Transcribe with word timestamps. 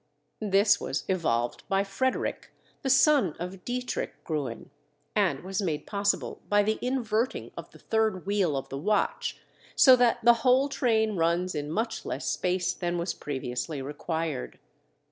This 0.41 0.81
was 0.81 1.03
evolved 1.07 1.61
by 1.69 1.83
Frederick, 1.83 2.49
the 2.81 2.89
son 2.89 3.33
of 3.37 3.63
Dietrich 3.63 4.15
Gruen, 4.23 4.71
and 5.15 5.41
was 5.41 5.61
made 5.61 5.85
possible 5.85 6.41
by 6.49 6.63
the 6.63 6.79
inverting 6.81 7.51
of 7.55 7.69
the 7.69 7.77
third 7.77 8.25
wheel 8.25 8.57
of 8.57 8.67
the 8.69 8.79
watch, 8.79 9.37
so 9.75 9.95
that 9.95 10.17
the 10.23 10.33
whole 10.41 10.69
train 10.69 11.17
runs 11.17 11.53
in 11.53 11.69
much 11.69 12.03
less 12.03 12.25
space 12.25 12.73
than 12.73 12.97
was 12.97 13.13
previously 13.13 13.79
required. 13.79 14.57